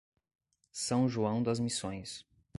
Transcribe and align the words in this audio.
São 0.73 1.07
João 1.07 1.43
das 1.43 1.59
Missões 1.59 2.25